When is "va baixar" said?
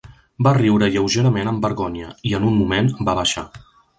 3.11-3.49